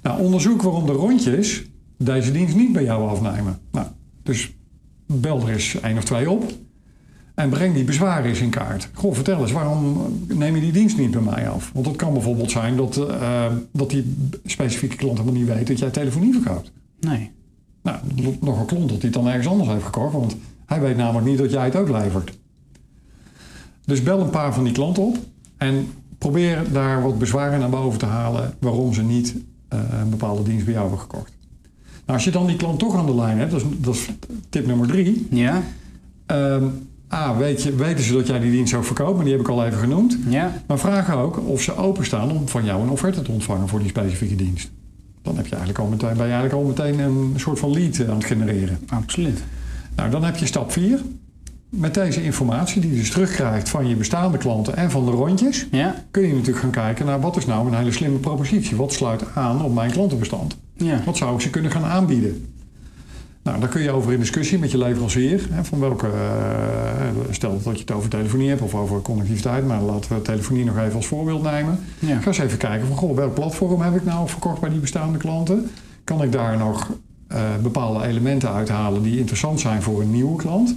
Nou, 0.03 0.21
onderzoek 0.21 0.63
waarom 0.63 0.87
de 0.87 0.93
rondjes 0.93 1.63
deze 2.05 2.33
dienst 2.33 2.57
niet 2.57 2.73
bij 2.73 2.85
jou 2.85 3.09
afnemen. 3.09 3.59
Nou, 3.71 3.87
dus 4.23 4.55
bel 5.07 5.41
er 5.41 5.49
eens 5.49 5.81
één 5.81 5.97
of 5.97 6.05
twee 6.05 6.31
op 6.31 6.53
en 7.35 7.51
breng 7.51 7.75
die 7.75 7.85
bezwaren 7.85 8.29
eens 8.29 8.41
in 8.41 8.51
kaart. 8.51 8.89
Goh, 8.95 9.15
vertel 9.15 9.41
eens, 9.41 9.53
waarom 9.53 10.03
neem 10.29 10.55
je 10.55 10.61
die 10.61 10.73
dienst 10.73 10.99
niet 10.99 11.11
bij 11.11 11.21
mij 11.21 11.49
af? 11.49 11.71
Want 11.75 11.87
het 11.87 11.97
kan 11.97 12.13
bijvoorbeeld 12.13 12.51
zijn 12.51 12.77
dat, 12.77 12.97
eh, 12.97 13.47
dat 13.73 13.91
die 13.91 14.17
specifieke 14.45 14.97
klant 14.97 15.19
helemaal 15.19 15.41
niet 15.41 15.49
weet 15.49 15.67
dat 15.67 15.79
jij 15.79 15.91
telefonie 15.91 16.33
verkoopt. 16.33 16.73
Nee. 17.01 17.31
Nou, 17.83 17.99
nog 18.41 18.61
een 18.61 18.67
klant 18.67 18.89
dat 18.89 19.01
hij 19.01 19.11
het 19.11 19.13
dan 19.13 19.27
ergens 19.27 19.47
anders 19.47 19.69
heeft 19.69 19.85
gekocht, 19.85 20.13
want 20.13 20.37
hij 20.67 20.81
weet 20.81 20.97
namelijk 20.97 21.27
niet 21.27 21.39
dat 21.39 21.51
jij 21.51 21.65
het 21.65 21.77
ook 21.77 21.89
levert. 21.89 22.39
Dus 23.85 24.03
bel 24.03 24.21
een 24.21 24.31
paar 24.31 24.55
van 24.55 24.65
die 24.65 24.73
klanten 24.73 25.03
op 25.03 25.17
en 25.57 25.87
probeer 26.19 26.73
daar 26.73 27.03
wat 27.03 27.19
bezwaren 27.19 27.61
naar 27.61 27.71
boven 27.71 27.99
te 27.99 28.07
halen 28.07 28.55
waarom 28.61 28.95
ze 28.95 29.03
niet 29.03 29.35
eh, 29.69 29.79
een 30.01 30.11
bepaalde 30.11 30.43
dienst 30.43 30.65
bij 30.65 30.75
jou 30.75 30.89
hebben 30.89 31.03
gekocht. 31.03 31.33
Nou, 32.05 32.19
als 32.19 32.25
je 32.25 32.31
dan 32.31 32.47
die 32.47 32.57
klant 32.57 32.79
toch 32.79 32.97
aan 32.97 33.07
de 33.07 33.15
lijn 33.15 33.39
hebt, 33.39 33.51
dat 33.51 33.61
is, 33.61 33.67
dat 33.79 33.95
is 33.95 34.09
tip 34.49 34.67
nummer 34.67 34.87
drie. 34.87 35.27
Ja? 35.31 35.63
Ehm, 36.27 36.65
A, 37.13 37.37
weet 37.37 37.63
je, 37.63 37.75
weten 37.75 38.05
ze 38.05 38.13
dat 38.13 38.27
jij 38.27 38.39
die 38.39 38.51
dienst 38.51 38.75
ook 38.75 38.85
verkoopt, 38.85 39.15
maar 39.15 39.25
die 39.25 39.33
heb 39.33 39.43
ik 39.43 39.49
al 39.49 39.65
even 39.65 39.79
genoemd. 39.79 40.19
Ja? 40.29 40.63
Maar 40.67 40.79
vraag 40.79 41.17
ook 41.17 41.49
of 41.49 41.63
ze 41.63 41.77
openstaan 41.77 42.31
om 42.31 42.49
van 42.49 42.65
jou 42.65 42.83
een 42.83 42.91
offerte 42.91 43.23
te 43.23 43.31
ontvangen 43.31 43.69
voor 43.69 43.79
die 43.79 43.89
specifieke 43.89 44.37
dienst. 44.37 44.71
Dan 45.23 45.37
heb 45.37 45.45
je 45.47 45.55
eigenlijk 45.57 45.85
al 45.85 45.91
meteen, 45.91 46.17
ben 46.17 46.27
je 46.27 46.33
eigenlijk 46.33 46.55
al 46.55 46.69
meteen 46.69 46.99
een 46.99 47.33
soort 47.37 47.59
van 47.59 47.71
lead 47.71 47.99
eh, 47.99 48.09
aan 48.09 48.17
het 48.17 48.25
genereren. 48.25 48.79
Absoluut. 48.89 49.43
Nou, 49.97 50.11
dan 50.11 50.25
heb 50.25 50.37
je 50.37 50.47
stap 50.47 50.73
4. 50.73 51.01
Met 51.77 51.95
deze 51.95 52.23
informatie 52.23 52.81
die 52.81 52.91
je 52.91 52.97
dus 52.97 53.11
terugkrijgt 53.11 53.69
van 53.69 53.89
je 53.89 53.97
bestaande 53.97 54.39
klanten 54.39 54.77
en 54.77 54.91
van 54.91 55.05
de 55.05 55.11
rondjes, 55.11 55.67
Ja? 55.71 56.05
kun 56.11 56.23
je 56.23 56.33
natuurlijk 56.33 56.59
gaan 56.59 56.71
kijken 56.71 57.07
naar 57.07 57.21
wat 57.21 57.37
is 57.37 57.47
nou 57.47 57.67
een 57.67 57.75
hele 57.75 57.93
slimme 57.93 58.19
propositie. 58.19 58.77
Wat 58.77 58.93
sluit 58.93 59.25
aan 59.35 59.65
op 59.65 59.75
mijn 59.75 59.91
klantenbestand? 59.91 60.57
Ja. 60.77 61.01
Wat 61.05 61.17
zou 61.17 61.35
ik 61.35 61.41
ze 61.41 61.51
kunnen 61.51 61.71
gaan 61.71 61.85
aanbieden? 61.85 62.47
Nou, 63.43 63.61
daar 63.61 63.69
kun 63.69 63.83
je 63.83 63.91
over 63.91 64.13
in 64.13 64.19
discussie 64.19 64.59
met 64.59 64.71
je 64.71 64.79
leverancier. 64.79 65.47
Hè, 65.51 65.65
van 65.65 65.81
welke, 65.81 66.07
eh, 66.07 67.07
stel 67.31 67.61
dat 67.63 67.75
je 67.75 67.81
het 67.81 67.91
over 67.91 68.09
telefonie 68.11 68.49
hebt 68.49 68.61
of 68.61 68.75
over 68.75 69.03
connectiviteit, 69.03 69.67
maar 69.67 69.81
laten 69.83 70.17
we 70.17 70.23
telefonie 70.23 70.65
nog 70.65 70.79
even 70.79 70.95
als 70.95 71.07
voorbeeld 71.07 71.43
nemen. 71.43 71.79
Ja. 71.99 72.21
Ga 72.21 72.27
eens 72.27 72.39
even 72.39 72.59
kijken 72.59 72.87
van, 72.87 72.97
goh, 72.97 73.17
welk 73.17 73.35
platform 73.35 73.81
heb 73.81 73.95
ik 73.97 74.05
nou 74.05 74.29
verkocht 74.29 74.61
bij 74.61 74.71
die 74.71 74.81
bestaande 74.81 75.19
klanten? 75.19 75.71
Kan 76.05 76.23
ik 76.23 76.33
daar 76.33 76.59
nog 76.59 76.91
eh, 77.27 77.41
bepaalde 77.63 78.07
elementen 78.07 78.53
uithalen 78.53 79.03
die 79.03 79.19
interessant 79.19 79.61
zijn 79.61 79.83
voor 79.83 80.01
een 80.01 80.11
nieuwe 80.11 80.37
klant? 80.37 80.75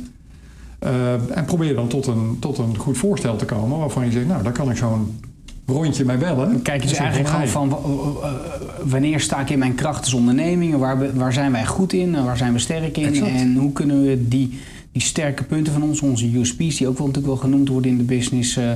Eh, 0.79 1.37
en 1.37 1.45
probeer 1.45 1.75
dan 1.75 1.87
tot 1.87 2.07
een, 2.07 2.37
tot 2.39 2.57
een 2.57 2.77
goed 2.77 2.97
voorstel 2.97 3.35
te 3.35 3.45
komen 3.45 3.77
waarvan 3.77 4.05
je 4.05 4.11
zegt, 4.11 4.27
nou, 4.27 4.43
daar 4.43 4.51
kan 4.51 4.69
ik 4.69 4.77
zo'n 4.77 5.19
rondje 5.65 6.05
mee 6.05 6.17
bellen. 6.17 6.49
Dan 6.51 6.61
kijk 6.61 6.81
je 6.81 6.87
dus 6.87 6.97
eigenlijk 6.97 7.29
gewoon 7.29 7.47
van 7.47 7.69
w- 7.69 7.73
w- 7.73 8.91
wanneer 8.91 9.19
sta 9.19 9.39
ik 9.39 9.49
in 9.49 9.59
mijn 9.59 9.75
kracht 9.75 10.03
als 10.03 10.13
onderneming? 10.13 10.75
Waar, 10.77 11.15
waar 11.15 11.33
zijn 11.33 11.51
wij 11.51 11.65
goed 11.65 11.93
in? 11.93 12.23
Waar 12.23 12.37
zijn 12.37 12.53
we 12.53 12.59
sterk 12.59 12.97
in? 12.97 13.05
Exact. 13.05 13.31
En 13.31 13.55
hoe 13.55 13.71
kunnen 13.71 14.01
we 14.03 14.27
die, 14.27 14.59
die 14.91 15.01
sterke 15.01 15.43
punten 15.43 15.73
van 15.73 15.83
ons, 15.83 16.01
onze 16.01 16.37
USP's, 16.39 16.77
die 16.77 16.87
ook 16.87 16.97
wel 16.97 17.07
natuurlijk 17.07 17.33
wel 17.33 17.43
genoemd 17.43 17.69
worden 17.69 17.91
in 17.91 17.97
de 17.97 18.03
business, 18.03 18.57
eh, 18.57 18.71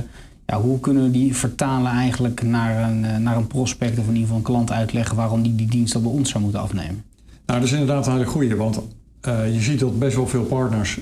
ja, 0.46 0.60
hoe 0.60 0.80
kunnen 0.80 1.02
we 1.02 1.10
die 1.10 1.36
vertalen 1.36 1.90
eigenlijk 1.92 2.42
naar 2.42 2.90
een, 2.90 3.04
eh, 3.04 3.16
naar 3.16 3.36
een 3.36 3.46
prospect 3.46 3.98
of 3.98 4.04
in 4.04 4.08
ieder 4.08 4.20
geval 4.22 4.36
een 4.36 4.42
klant 4.42 4.72
uitleggen 4.72 5.16
waarom 5.16 5.42
die 5.42 5.54
die 5.54 5.66
dienst 5.68 5.92
dan 5.92 6.02
bij 6.02 6.10
ons 6.12 6.30
zou 6.30 6.42
moeten 6.42 6.60
afnemen? 6.60 7.02
Nou, 7.46 7.60
dat 7.60 7.68
is 7.68 7.72
inderdaad 7.78 8.06
een 8.06 8.12
hele 8.12 8.24
goeie, 8.24 8.56
want 8.56 8.80
eh, 9.20 9.54
je 9.54 9.60
ziet 9.60 9.80
dat 9.80 9.98
best 9.98 10.16
wel 10.16 10.26
veel 10.26 10.44
partners, 10.44 11.00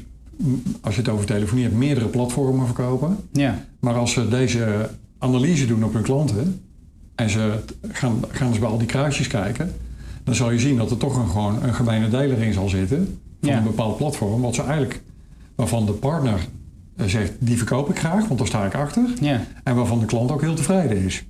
als 0.81 0.95
je 0.95 1.01
het 1.01 1.11
over 1.11 1.27
telefonie 1.27 1.65
hebt, 1.65 1.77
meerdere 1.77 2.07
platformen 2.07 2.67
verkopen. 2.67 3.17
Ja, 3.33 3.65
Maar 3.81 3.95
als 3.95 4.13
ze 4.13 4.29
deze 4.29 4.91
analyse 5.19 5.67
doen 5.67 5.85
op 5.85 5.93
hun 5.93 6.03
klanten 6.03 6.61
en 7.15 7.31
ze 7.31 7.59
gaan, 7.89 8.21
gaan 8.29 8.49
dus 8.51 8.59
bij 8.59 8.69
al 8.69 8.79
die 8.79 8.87
kruisjes 8.87 9.27
kijken, 9.27 9.73
dan 10.25 10.35
zal 10.35 10.51
je 10.51 10.59
zien 10.59 10.77
dat 10.77 10.91
er 10.91 10.97
toch 10.97 11.17
een, 11.17 11.29
gewoon 11.29 11.63
een 11.63 11.75
gemene 11.75 12.09
deler 12.09 12.43
in 12.43 12.53
zal 12.53 12.69
zitten 12.69 13.19
van 13.41 13.51
Ja. 13.51 13.57
een 13.59 13.65
bepaald 13.65 13.97
platform, 13.97 14.41
wat 14.41 14.55
ze 14.55 14.63
eigenlijk, 14.63 15.03
waarvan 15.55 15.87
de 15.87 15.93
partner 15.93 16.47
eh, 16.97 17.07
zegt, 17.07 17.33
die 17.39 17.57
verkoop 17.57 17.91
ik 17.91 17.99
graag, 17.99 18.27
want 18.27 18.39
daar 18.39 18.49
sta 18.49 18.67
ik 18.67 18.75
achter, 18.75 19.05
ja, 19.21 19.45
en 19.65 19.75
waarvan 19.75 19.99
de 19.99 20.07
klant 20.07 20.31
ook 20.31 20.41
heel 20.41 20.55
tevreden 20.55 20.97
is. 21.05 21.25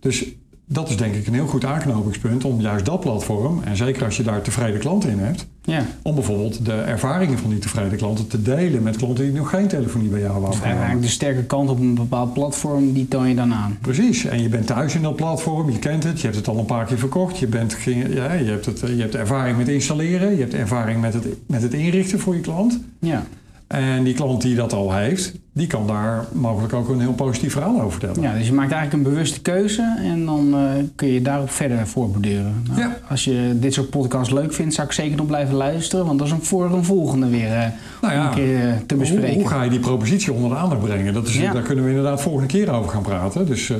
Dus 0.00 0.24
dat 0.70 0.88
is 0.88 0.96
denk 0.96 1.14
ik 1.14 1.26
een 1.26 1.34
heel 1.34 1.46
goed 1.46 1.64
aanknopingspunt 1.64 2.44
om 2.44 2.60
juist 2.60 2.84
dat 2.84 3.00
platform, 3.00 3.62
en 3.64 3.76
zeker 3.76 4.04
als 4.04 4.16
je 4.16 4.22
daar 4.22 4.42
tevreden 4.42 4.80
klanten 4.80 5.10
in 5.10 5.18
hebt, 5.18 5.46
ja. 5.62 5.86
om 6.02 6.14
bijvoorbeeld 6.14 6.64
de 6.64 6.72
ervaringen 6.72 7.38
van 7.38 7.50
die 7.50 7.58
tevreden 7.58 7.98
klanten 7.98 8.26
te 8.26 8.42
delen 8.42 8.82
met 8.82 8.96
klanten 8.96 9.24
die 9.24 9.32
nog 9.32 9.50
geen 9.50 9.68
telefonie 9.68 10.08
bij 10.08 10.20
jou 10.20 10.32
hebben 10.32 10.50
Dus 10.50 10.60
eigenlijk 10.60 11.02
de 11.02 11.08
sterke 11.08 11.44
kant 11.44 11.70
op 11.70 11.80
een 11.80 11.94
bepaald 11.94 12.32
platform, 12.32 12.92
die 12.92 13.08
toon 13.08 13.28
je 13.28 13.34
dan 13.34 13.54
aan. 13.54 13.78
Precies, 13.80 14.24
en 14.24 14.42
je 14.42 14.48
bent 14.48 14.66
thuis 14.66 14.94
in 14.94 15.02
dat 15.02 15.16
platform, 15.16 15.70
je 15.70 15.78
kent 15.78 16.04
het, 16.04 16.20
je 16.20 16.24
hebt 16.24 16.38
het 16.38 16.48
al 16.48 16.58
een 16.58 16.64
paar 16.64 16.86
keer 16.86 16.98
verkocht, 16.98 17.38
je, 17.38 17.46
bent, 17.46 17.76
ja, 17.84 18.32
je, 18.32 18.50
hebt, 18.50 18.66
het, 18.66 18.80
je 18.80 19.00
hebt 19.00 19.14
ervaring 19.14 19.56
met 19.56 19.68
installeren, 19.68 20.30
je 20.30 20.40
hebt 20.40 20.54
ervaring 20.54 21.00
met 21.00 21.14
het, 21.14 21.26
met 21.46 21.62
het 21.62 21.74
inrichten 21.74 22.18
voor 22.18 22.34
je 22.34 22.40
klant. 22.40 22.80
Ja, 22.98 23.24
En 23.66 24.04
die 24.04 24.14
klant 24.14 24.42
die 24.42 24.54
dat 24.54 24.72
al 24.72 24.94
heeft, 24.94 25.32
die 25.58 25.66
kan 25.66 25.86
daar 25.86 26.24
mogelijk 26.32 26.72
ook 26.72 26.88
een 26.88 27.00
heel 27.00 27.12
positief 27.12 27.52
verhaal 27.52 27.76
over 27.80 27.90
vertellen. 27.90 28.22
Ja, 28.22 28.34
dus 28.34 28.46
je 28.46 28.52
maakt 28.52 28.72
eigenlijk 28.72 29.04
een 29.04 29.12
bewuste 29.12 29.40
keuze 29.40 29.96
en 30.02 30.24
dan 30.24 30.48
uh, 30.54 30.60
kun 30.94 31.08
je 31.08 31.22
daarop 31.22 31.50
verder 31.50 31.86
voorborduren. 31.86 32.62
Nou, 32.68 32.80
Ja. 32.80 32.96
Als 33.08 33.24
je 33.24 33.56
dit 33.60 33.74
soort 33.74 33.90
podcasts 33.90 34.32
leuk 34.32 34.52
vindt, 34.52 34.74
zou 34.74 34.86
ik 34.86 34.92
zeker 34.92 35.16
nog 35.16 35.26
blijven 35.26 35.54
luisteren, 35.54 36.06
want 36.06 36.18
dat 36.18 36.26
is 36.26 36.32
een 36.32 36.42
voor 36.44 36.72
een 36.72 36.84
volgende 36.84 37.28
weer 37.28 37.52
eh, 37.52 37.66
Nou 38.02 38.14
ja, 38.14 38.24
een 38.28 38.34
keer 38.34 38.68
eh, 38.68 38.72
te 38.86 38.94
bespreken. 38.94 39.34
hoe 39.34 39.48
ga 39.48 39.62
je 39.62 39.70
die 39.70 39.78
propositie 39.78 40.32
onder 40.32 40.50
de 40.50 40.56
aandacht 40.56 40.80
brengen? 40.80 41.14
Dat 41.14 41.26
is, 41.26 41.36
Ja. 41.38 41.52
Daar 41.52 41.62
kunnen 41.62 41.84
we 41.84 41.90
inderdaad 41.90 42.20
volgende 42.22 42.46
keer 42.48 42.70
over 42.72 42.90
gaan 42.90 43.02
praten. 43.02 43.46
Dus 43.46 43.70
eh, 43.70 43.78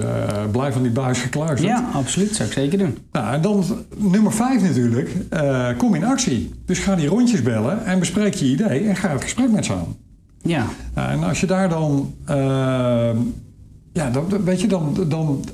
blijf 0.50 0.72
van 0.72 0.82
die 0.82 0.90
buis 0.92 1.18
gekluisterd. 1.20 1.70
ja, 1.70 1.84
absoluut, 1.92 2.34
zou 2.36 2.48
ik 2.48 2.54
zeker 2.54 2.78
doen. 2.78 2.98
Nou, 3.12 3.34
en 3.34 3.40
dan 3.42 3.64
nummer 3.96 4.32
vijf 4.32 4.62
natuurlijk. 4.62 5.10
eh, 5.30 5.68
kom 5.76 5.94
in 5.94 6.04
actie. 6.04 6.50
Dus 6.66 6.78
ga 6.78 6.94
die 6.96 7.06
rondjes 7.08 7.42
bellen 7.42 7.84
en 7.86 7.98
bespreek 7.98 8.34
je 8.34 8.44
idee 8.44 8.88
en 8.88 8.96
ga 8.96 9.08
het 9.08 9.22
gesprek 9.22 9.50
met 9.50 9.64
ze 9.64 9.72
aan. 9.72 9.96
Ja, 10.42 10.66
Nou, 10.94 11.10
en 11.10 11.24
als 11.24 11.40
je 11.40 11.46
daar 11.46 11.68
dan, 11.68 12.14
eh, 12.24 12.36
ja, 13.92 14.10
dan, 14.10 14.24
dan- 14.28 14.44
weet 14.44 14.60
je, 14.60 14.66
dan, 14.68 14.96
dan, 15.08 15.44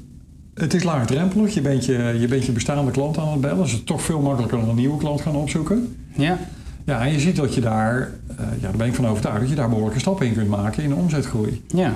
het 0.54 0.74
is 0.74 0.82
laagdrempelig. 0.82 1.54
Je 1.54 1.60
bent 1.60 1.84
je, 1.84 2.16
je 2.20 2.28
bent 2.28 2.44
je 2.44 2.52
bestaande 2.52 2.90
klant 2.90 3.18
aan 3.18 3.30
het 3.32 3.40
bellen. 3.40 3.58
Dus 3.62 3.70
het 3.70 3.80
is 3.80 3.86
toch 3.86 4.02
veel 4.02 4.20
makkelijker 4.20 4.58
dan 4.58 4.68
een 4.68 4.74
nieuwe 4.76 4.98
klant 4.98 5.20
gaan 5.20 5.36
opzoeken. 5.36 5.96
ja, 6.16 6.38
Ja, 6.84 7.04
en 7.06 7.12
je 7.12 7.20
ziet 7.20 7.36
dat 7.36 7.54
je 7.54 7.60
daar, 7.60 8.10
eh, 8.36 8.36
ja, 8.60 8.68
daar 8.68 8.76
ben 8.76 8.86
ik 8.86 8.94
van 8.94 9.06
overtuigd, 9.06 9.40
dat 9.40 9.48
je 9.48 9.54
daar 9.54 9.68
behoorlijke 9.68 10.00
stappen 10.00 10.26
in 10.26 10.34
kunt 10.34 10.48
maken 10.48 10.82
in 10.82 10.88
de 10.88 10.94
omzetgroei. 10.94 11.62
ja. 11.68 11.92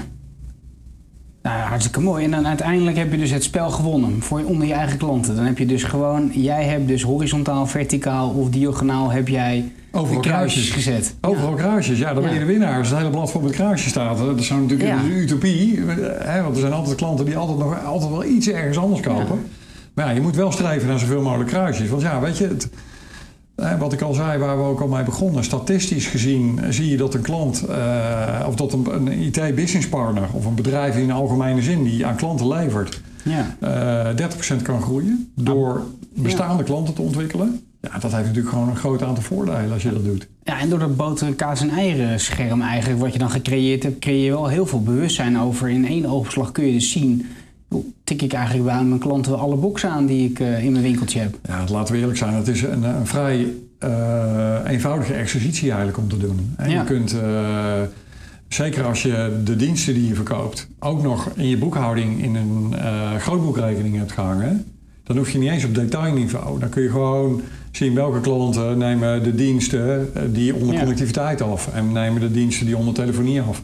Nou, 1.43 1.61
hartstikke 1.61 2.01
mooi. 2.01 2.25
En 2.25 2.31
dan 2.31 2.47
uiteindelijk 2.47 2.97
heb 2.97 3.11
je 3.13 3.19
dus 3.19 3.31
het 3.31 3.43
spel 3.43 3.71
gewonnen 3.71 4.23
voor 4.23 4.43
onder 4.45 4.67
je 4.67 4.73
eigen 4.73 4.99
klanten. 4.99 5.37
Dan 5.37 5.45
heb 5.45 5.59
je 5.59 5.67
dus 5.67 5.83
gewoon, 5.85 6.31
jij 6.33 6.65
hebt 6.65 6.89
dus 6.89 7.03
horizontaal, 7.03 7.67
verticaal 7.67 8.29
of 8.31 8.49
diagonaal 8.51 9.11
heb 9.11 9.29
jij 9.29 9.73
Overal 9.93 10.21
kruisjes 10.21 10.71
gezet. 10.71 11.15
Overal 11.21 11.55
kruisjes, 11.55 11.99
ja, 11.99 12.15
dan 12.15 12.23
ben 12.23 12.33
je 12.33 12.39
Ja. 12.39 12.45
de 12.47 12.53
winnaar. 12.53 12.79
Als 12.79 12.89
het 12.89 12.99
hele 12.99 13.11
blad 13.11 13.31
vol 13.31 13.41
met 13.41 13.53
kruisjes 13.53 13.91
staat, 13.91 14.19
hè, 14.19 14.25
dat 14.35 14.45
zou 14.45 14.61
natuurlijk 14.61 14.89
Ja. 14.89 14.99
een 14.99 15.11
utopie. 15.13 15.77
eh, 15.87 16.27
Hè, 16.27 16.43
want 16.43 16.55
er 16.55 16.61
zijn 16.61 16.73
altijd 16.73 16.97
klanten 16.97 17.25
die 17.25 17.37
altijd, 17.37 17.59
nog, 17.59 17.85
altijd 17.85 18.11
wel 18.11 18.25
iets 18.25 18.49
ergens 18.49 18.79
anders 18.79 19.01
kopen. 19.01 19.41
Maar 19.95 20.07
ja, 20.07 20.11
je 20.13 20.21
moet 20.21 20.37
wel 20.37 20.53
streven 20.53 20.89
naar 20.89 20.99
zoveel 20.99 21.23
mogelijk 21.23 21.51
kruisjes. 21.51 21.89
Want 21.89 22.03
ja, 22.03 22.21
weet 22.21 22.39
je, 22.39 22.47
het, 22.49 22.69
wat 23.79 23.93
ik 23.93 24.01
al 24.01 24.15
zei, 24.15 24.39
waar 24.39 24.57
we 24.57 24.63
ook 24.63 24.81
al 24.81 24.89
mee 24.89 25.05
begonnen. 25.05 25.45
Statistisch 25.45 26.07
gezien 26.07 26.59
eh, 26.59 26.71
zie 26.71 26.91
je 26.91 26.97
dat 26.97 27.15
een 27.15 27.21
klant, 27.21 27.67
eh, 27.67 28.45
of 28.47 28.55
dat 28.55 28.73
een, 28.73 28.87
een 28.95 29.09
IT-business 29.09 29.89
partner... 29.89 30.29
of 30.33 30.45
een 30.45 30.55
bedrijf 30.55 30.97
in 30.97 31.07
de 31.07 31.13
algemene 31.13 31.63
zin 31.63 31.85
die 31.85 32.07
aan 32.07 32.17
klanten 32.17 32.49
levert... 32.49 33.01
Ja, 33.25 33.57
eh 33.61 34.29
30% 34.59 34.63
kan 34.63 34.83
groeien 34.83 35.33
door 35.35 35.83
bestaande 36.15 36.63
klanten 36.63 36.95
te 36.95 37.03
ontwikkelen. 37.03 37.63
Ja, 37.81 37.99
dat 37.99 38.13
heeft 38.13 38.27
natuurlijk 38.27 38.49
gewoon 38.49 38.69
een 38.69 38.77
groot 38.77 39.03
aantal 39.03 39.23
voordelen 39.23 39.73
als 39.73 39.83
je 39.83 39.93
dat 39.93 40.05
doet. 40.05 40.29
Ja, 40.43 40.61
en 40.61 40.69
door 40.69 40.79
dat 40.79 40.97
boter, 40.97 41.35
kaas 41.35 41.61
en 41.61 41.71
eieren 41.71 42.21
scherm 42.21 42.63
eigenlijk, 42.63 43.01
wat 43.01 43.13
je 43.13 43.19
dan 43.19 43.31
gecreëerd 43.31 43.83
hebt, 43.83 43.99
creëer 43.99 44.25
je 44.25 44.31
wel 44.31 44.49
heel 44.49 44.67
veel 44.67 44.83
bewustzijn 44.83 45.39
over. 45.39 45.69
In 45.69 45.87
één 45.87 46.07
oogopslag 46.07 46.53
kun 46.53 46.67
je 46.67 46.73
dus 46.73 46.93
zien, 46.93 47.27
tik 48.05 48.23
ik 48.23 48.33
eigenlijk 48.33 48.67
bij 48.67 48.85
mijn 48.85 49.01
klanten 49.01 49.39
alle 49.39 49.57
boxen 49.57 49.91
aan 49.91 50.07
die 50.07 50.31
ik 50.31 50.41
eh, 50.41 50.65
in 50.65 50.73
mijn 50.73 50.85
winkeltje 50.85 51.21
heb. 51.21 51.39
Ja, 51.47 51.65
laten 51.71 51.95
we 51.95 52.01
eerlijk 52.01 52.19
zijn, 52.19 52.35
het 52.35 52.49
is 52.49 52.63
een, 52.63 52.83
een 52.83 53.07
vrij 53.07 53.47
eh, 53.79 54.57
eenvoudige 54.67 55.13
exercitie 55.13 55.69
eigenlijk 55.69 55.99
om 55.99 56.09
te 56.09 56.19
doen. 56.19 56.55
En 56.57 56.71
Ja. 56.71 56.81
je 56.81 56.87
kunt, 56.87 57.21
eh, 57.21 57.81
zeker 58.49 58.85
als 58.85 59.03
je 59.03 59.41
de 59.45 59.57
diensten 59.57 59.95
die 59.95 60.09
je 60.09 60.15
verkoopt, 60.15 60.69
ook 60.79 61.03
nog 61.03 61.31
in 61.35 61.49
je 61.49 61.59
boekhouding 61.59 62.23
in 62.23 62.35
een 62.35 62.75
grootboekrekening 63.21 63.97
hebt 63.97 64.13
gehangen, 64.13 64.65
dan 65.03 65.17
hoef 65.17 65.31
je 65.31 65.39
niet 65.39 65.51
eens 65.51 65.65
op 65.65 65.75
detailniveau. 65.75 66.59
Dan 66.59 66.69
kun 66.69 66.83
je 66.83 66.91
gewoon 66.91 67.41
zien 67.71 67.95
welke 67.95 68.21
klanten 68.21 68.79
nemen 68.79 69.23
de 69.23 69.35
diensten 69.35 70.09
die 70.33 70.55
onder 70.55 70.79
connectiviteit 70.79 71.43
af 71.43 71.75
en 71.75 71.93
nemen 71.93 72.21
de 72.21 72.31
diensten 72.31 72.67
die 72.67 72.77
onder 72.77 72.95
telefonie 72.95 73.41
af. 73.41 73.63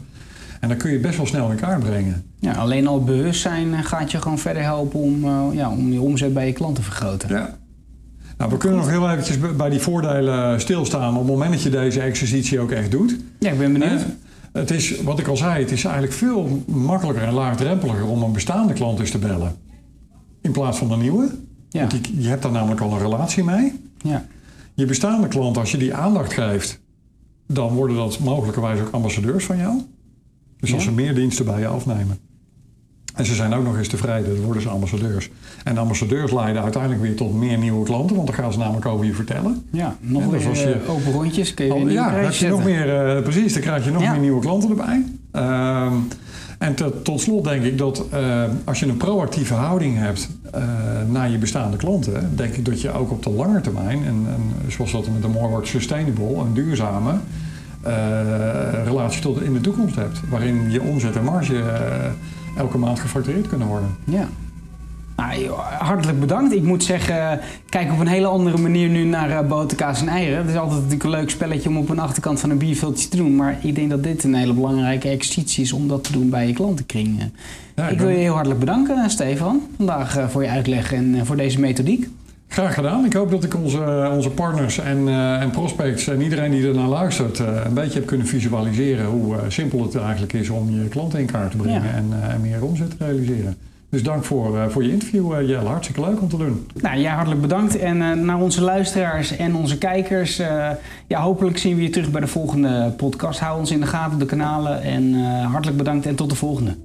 En 0.65 0.71
dan 0.71 0.79
kun 0.79 0.91
je 0.91 0.99
best 0.99 1.17
wel 1.17 1.25
snel 1.25 1.51
in 1.51 1.55
kaart 1.55 1.83
brengen. 1.83 2.23
Ja, 2.39 2.53
alleen 2.53 2.87
al 2.87 3.03
bewustzijn 3.03 3.73
eh, 3.73 3.83
gaat 3.83 4.11
je 4.11 4.21
gewoon 4.21 4.39
verder 4.39 4.63
helpen 4.63 4.99
om, 4.99 5.23
eh, 5.23 5.43
ja, 5.51 5.69
om 5.69 5.91
je 5.91 6.01
omzet 6.01 6.33
bij 6.33 6.47
je 6.47 6.53
klant 6.53 6.75
te 6.75 6.81
vergroten. 6.81 7.29
Ja. 7.29 7.57
Nou, 8.37 8.51
we 8.51 8.57
kunnen 8.57 8.77
nog 8.77 8.89
heel 8.89 9.09
eventjes 9.09 9.37
bij 9.55 9.69
die 9.69 9.79
voordelen 9.79 10.61
stilstaan 10.61 11.13
op 11.13 11.19
het 11.19 11.27
moment 11.31 11.51
dat 11.51 11.61
je 11.61 11.69
deze 11.69 12.01
exercitie 12.01 12.59
ook 12.59 12.71
echt 12.71 12.91
doet. 12.91 13.15
Ja, 13.39 13.51
ik 13.51 13.57
ben 13.57 13.73
benieuwd. 13.73 14.05
Het 14.53 14.71
is, 14.71 15.01
wat 15.01 15.19
ik 15.19 15.27
al 15.27 15.37
zei, 15.37 15.61
het 15.61 15.71
is 15.71 15.83
eigenlijk 15.83 16.13
veel 16.13 16.63
makkelijker 16.67 17.23
en 17.23 17.33
laagdrempeliger 17.33 18.05
om 18.07 18.23
een 18.23 18.33
bestaande 18.33 18.73
klant 18.73 18.99
eens 18.99 19.11
te 19.11 19.17
bellen. 19.17 19.55
In 20.41 20.51
plaats 20.51 20.77
van 20.77 20.91
een 20.91 20.99
nieuwe. 20.99 21.29
Ja, 21.69 21.79
Want 21.79 21.91
die, 21.91 22.21
je 22.21 22.27
hebt 22.27 22.41
daar 22.41 22.51
namelijk 22.51 22.81
al 22.81 22.91
een 22.91 22.99
relatie 22.99 23.43
mee. 23.43 23.73
ja, 23.97 24.25
Je 24.73 24.85
bestaande 24.85 25.27
klant, 25.27 25.57
als 25.57 25.71
je 25.71 25.77
die 25.77 25.93
aandacht 25.93 26.33
geeft, 26.33 26.79
dan 27.47 27.73
worden 27.73 27.95
dat 27.95 28.19
mogelijkerwijs 28.19 28.79
ook 28.79 28.91
ambassadeurs 28.91 29.45
van 29.45 29.57
jou. 29.57 29.81
Dus 30.65 30.73
als 30.73 30.83
ze 30.83 30.91
meer 30.91 31.15
diensten 31.15 31.45
bij 31.45 31.59
je 31.59 31.67
afnemen. 31.67 32.17
En 33.15 33.25
ze 33.25 33.33
zijn 33.35 33.53
ook 33.53 33.63
nog 33.63 33.77
eens 33.77 33.87
tevreden, 33.87 34.35
dan 34.35 34.43
worden 34.43 34.61
ze 34.61 34.69
ambassadeurs. 34.69 35.29
En 35.63 35.77
ambassadeurs 35.77 36.31
leiden 36.31 36.61
uiteindelijk 36.63 37.01
weer 37.01 37.15
tot 37.15 37.33
meer 37.35 37.57
nieuwe 37.57 37.85
klanten, 37.85 38.15
want 38.15 38.27
dan 38.27 38.35
gaan 38.35 38.51
ze 38.53 38.59
namelijk 38.59 38.85
over 38.85 39.05
je 39.05 39.13
vertellen. 39.13 39.63
ja. 39.71 39.95
nog 39.99 40.23
Ja, 40.23 40.29
dus 40.29 40.39
weer 40.39 40.49
als 40.49 40.59
je- 40.59 40.71
eh, 40.73 40.89
open 40.89 41.11
rondjes 41.11 41.53
kun 41.53 41.65
je 41.65 41.71
Al- 41.71 41.77
nieuwe 41.77 41.91
ja, 41.93 42.03
dan 42.03 42.11
heb 42.13 42.19
prijzen 42.21 42.45
je 42.47 42.51
nog 42.51 42.63
meer, 42.63 43.15
eh, 43.15 43.23
precies, 43.23 43.53
dan 43.53 43.61
krijg 43.61 43.85
je 43.85 43.91
nog 43.91 44.01
Ja. 44.01 44.11
meer 44.11 44.19
nieuwe 44.19 44.41
klanten 44.41 44.69
erbij. 44.69 45.03
Ehm, 45.31 45.93
en 46.59 46.75
te- 46.75 47.01
tot 47.03 47.21
slot 47.21 47.43
denk 47.43 47.63
ik 47.63 47.77
dat 47.77 48.05
eh, 48.11 48.43
als 48.63 48.79
je 48.79 48.85
een 48.87 48.97
proactieve 48.97 49.53
houding 49.53 49.97
hebt 49.97 50.29
naar 51.09 51.29
je 51.29 51.37
bestaande 51.37 51.77
klanten, 51.77 52.31
denk 52.35 52.53
ik 52.55 52.65
dat 52.65 52.81
je 52.81 52.91
ook 52.91 53.11
op 53.11 53.23
de 53.23 53.29
lange 53.29 53.61
termijn, 53.61 53.97
en, 54.05 54.25
en 54.27 54.71
zoals 54.71 54.91
dat 54.91 55.07
met 55.13 55.23
een 55.23 55.31
mooi 55.31 55.47
woord 55.49 55.67
sustainable, 55.67 56.35
een 56.35 56.53
duurzame 56.53 57.11
relatie 58.85 59.21
tot 59.21 59.41
in 59.41 59.53
de 59.53 59.61
toekomst 59.61 59.95
hebt. 59.95 60.19
Waarin 60.29 60.71
je 60.71 60.81
omzet 60.81 61.15
en 61.15 61.23
marge 61.23 61.59
eh, 61.59 62.05
elke 62.57 62.77
maand 62.77 62.99
gefactureerd 62.99 63.47
kunnen 63.47 63.67
worden. 63.67 63.95
Ja. 64.03 64.27
Nou, 65.15 65.49
hartelijk 65.79 66.19
bedankt. 66.19 66.53
Ik 66.53 66.63
moet 66.63 66.83
zeggen, 66.83 67.39
kijk 67.69 67.91
op 67.91 67.99
een 67.99 68.07
hele 68.07 68.27
andere 68.27 68.57
manier 68.57 68.89
nu 68.89 69.03
naar 69.03 69.29
eh 69.29 69.47
boter, 69.47 69.77
kaas 69.77 70.01
en 70.01 70.07
eieren. 70.07 70.37
Het 70.37 70.49
is 70.49 70.55
altijd 70.55 70.75
natuurlijk 70.77 71.03
een 71.03 71.09
leuk 71.09 71.29
spelletje 71.29 71.69
om 71.69 71.77
op 71.77 71.89
een 71.89 71.99
achterkant 71.99 72.39
van 72.39 72.49
een 72.49 72.57
bierviltje 72.57 73.07
te 73.09 73.17
doen. 73.17 73.35
Maar 73.35 73.57
ik 73.61 73.75
denk 73.75 73.89
dat 73.89 74.03
dit 74.03 74.23
een 74.23 74.33
hele 74.33 74.53
belangrijke 74.53 75.07
exercitie 75.09 75.63
is 75.63 75.73
om 75.73 75.87
dat 75.87 76.03
te 76.03 76.11
doen 76.11 76.29
bij 76.29 76.47
je 76.47 76.53
klantenkring. 76.53 77.19
Eh, 77.19 77.25
Ja, 77.75 77.87
ik 77.87 77.97
ben- 77.97 78.05
wil 78.05 78.15
je 78.15 78.21
heel 78.21 78.33
hartelijk 78.33 78.59
bedanken, 78.59 78.97
eh, 79.03 79.09
Stefan, 79.09 79.61
vandaag 79.77 80.17
eh, 80.17 80.27
voor 80.27 80.43
je 80.43 80.49
uitleg 80.49 80.93
en 80.93 81.15
eh, 81.15 81.21
voor 81.23 81.35
deze 81.37 81.59
methodiek. 81.59 82.07
Graag 82.55 82.73
gedaan. 82.73 83.05
Ik 83.05 83.13
hoop 83.13 83.31
dat 83.31 83.43
ik 83.43 83.55
onze, 83.55 84.09
onze 84.11 84.29
partners 84.29 84.79
en, 84.79 85.07
eh, 85.07 85.41
en 85.41 85.49
prospects 85.49 86.07
en 86.07 86.21
iedereen 86.21 86.51
die 86.51 86.67
er 86.67 86.75
naar 86.75 86.87
luistert 86.87 87.39
eh, 87.39 87.47
een 87.65 87.73
beetje 87.73 87.99
heb 87.99 88.07
kunnen 88.07 88.27
visualiseren 88.27 89.05
hoe 89.05 89.35
eh, 89.35 89.41
simpel 89.47 89.81
het 89.83 89.95
eigenlijk 89.95 90.33
is 90.33 90.49
om 90.49 90.69
je 90.69 90.87
klanten 90.87 91.19
in 91.19 91.25
kaart 91.25 91.51
te 91.51 91.57
brengen 91.57 91.83
Ja. 91.83 91.89
en, 91.89 92.13
en 92.29 92.41
meer 92.41 92.63
omzet 92.63 92.89
te 92.89 93.05
realiseren. 93.05 93.57
Dus 93.89 94.03
dank 94.03 94.23
voor, 94.23 94.71
voor 94.71 94.83
je 94.83 94.91
interview, 94.91 95.33
eh, 95.33 95.47
Jelle. 95.47 95.67
Hartstikke 95.67 96.01
leuk 96.01 96.21
om 96.21 96.29
te 96.29 96.37
doen. 96.37 96.67
Nou, 96.81 96.99
jij 96.99 97.11
hartelijk 97.11 97.41
bedankt. 97.41 97.79
En 97.79 98.25
naar 98.25 98.41
onze 98.41 98.61
luisteraars 98.61 99.37
en 99.37 99.55
onze 99.55 99.77
kijkers. 99.77 100.37
ja, 101.07 101.21
hopelijk 101.21 101.57
zien 101.57 101.75
we 101.75 101.81
je 101.81 101.89
terug 101.89 102.11
bij 102.11 102.21
de 102.21 102.27
volgende 102.27 102.93
podcast. 102.97 103.39
Hou 103.39 103.59
ons 103.59 103.71
in 103.71 103.79
de 103.79 103.87
gaten, 103.87 104.19
de 104.19 104.25
kanalen. 104.25 104.81
En 104.81 105.13
hartelijk 105.43 105.77
bedankt 105.77 106.05
en 106.05 106.15
tot 106.15 106.29
de 106.29 106.35
volgende. 106.35 106.84